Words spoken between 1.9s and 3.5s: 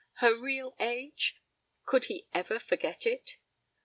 he ever forget it?